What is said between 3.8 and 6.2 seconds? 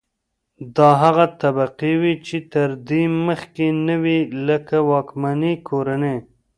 نه وې لکه واکمنې کورنۍ.